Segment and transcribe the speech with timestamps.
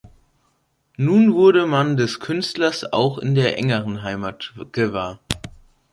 [0.97, 5.19] Nun wurde man des Künstlers auch in der engeren Heimat gewahr.